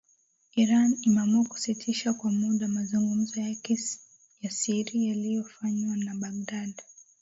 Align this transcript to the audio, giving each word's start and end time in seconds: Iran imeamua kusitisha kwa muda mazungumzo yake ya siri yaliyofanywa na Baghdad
Iran 0.55 0.97
imeamua 1.03 1.45
kusitisha 1.49 2.13
kwa 2.13 2.31
muda 2.31 2.67
mazungumzo 2.67 3.41
yake 3.41 3.79
ya 4.41 4.51
siri 4.51 5.07
yaliyofanywa 5.07 5.97
na 5.97 6.15
Baghdad 6.15 6.73